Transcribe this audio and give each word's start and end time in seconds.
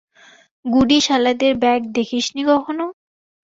গুডি 0.65 0.97
শালাদের 1.01 1.53
ব্যাগ 1.63 1.81
দেখিসনি 1.95 2.41
কখনো? 2.51 2.85